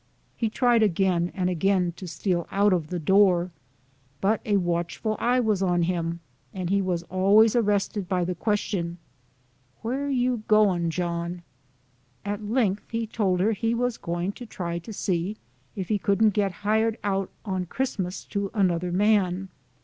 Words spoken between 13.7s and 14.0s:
was